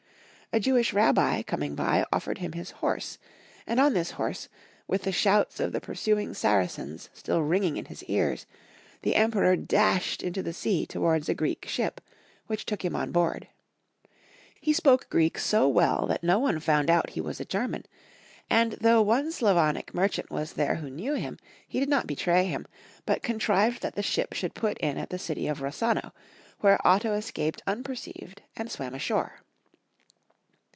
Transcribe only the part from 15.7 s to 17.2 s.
Folks^ History of Q ermany. well that no one found out